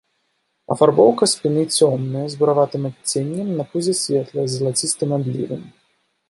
Афарбоўка 0.75 1.23
спіны 1.33 1.65
цёмная, 1.77 2.23
з 2.31 2.39
бураватым 2.39 2.83
адценнем, 2.91 3.53
на 3.61 3.67
пузе 3.75 3.93
светлая, 4.01 4.47
з 4.47 4.53
залацістым 4.63 5.09
адлівам. 5.21 5.63